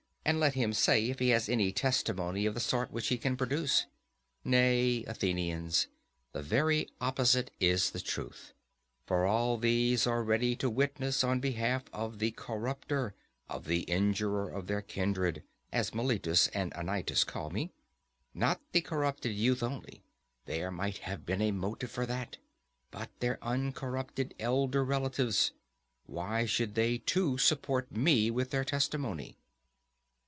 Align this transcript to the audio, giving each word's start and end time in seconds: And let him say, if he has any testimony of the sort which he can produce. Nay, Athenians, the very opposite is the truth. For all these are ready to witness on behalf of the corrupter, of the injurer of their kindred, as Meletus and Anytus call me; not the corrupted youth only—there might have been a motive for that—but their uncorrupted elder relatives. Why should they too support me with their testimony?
And 0.23 0.39
let 0.39 0.53
him 0.53 0.71
say, 0.71 1.09
if 1.09 1.17
he 1.19 1.29
has 1.29 1.49
any 1.49 1.71
testimony 1.73 2.45
of 2.45 2.53
the 2.53 2.59
sort 2.61 2.91
which 2.91 3.07
he 3.07 3.17
can 3.17 3.35
produce. 3.35 3.87
Nay, 4.45 5.03
Athenians, 5.05 5.87
the 6.31 6.43
very 6.43 6.87
opposite 7.01 7.51
is 7.59 7.89
the 7.89 7.99
truth. 7.99 8.53
For 9.07 9.25
all 9.25 9.57
these 9.57 10.05
are 10.05 10.23
ready 10.23 10.55
to 10.57 10.69
witness 10.69 11.23
on 11.23 11.39
behalf 11.39 11.83
of 11.91 12.19
the 12.19 12.31
corrupter, 12.31 13.13
of 13.49 13.65
the 13.65 13.81
injurer 13.89 14.47
of 14.47 14.67
their 14.67 14.81
kindred, 14.83 15.43
as 15.73 15.93
Meletus 15.93 16.47
and 16.49 16.71
Anytus 16.75 17.25
call 17.25 17.49
me; 17.49 17.71
not 18.33 18.61
the 18.71 18.81
corrupted 18.81 19.33
youth 19.33 19.63
only—there 19.63 20.71
might 20.71 20.99
have 20.99 21.25
been 21.25 21.41
a 21.41 21.51
motive 21.51 21.91
for 21.91 22.05
that—but 22.05 23.09
their 23.19 23.39
uncorrupted 23.43 24.35
elder 24.39 24.85
relatives. 24.85 25.51
Why 26.05 26.45
should 26.45 26.75
they 26.75 26.99
too 26.99 27.37
support 27.39 27.91
me 27.91 28.29
with 28.31 28.51
their 28.51 28.63
testimony? 28.63 29.35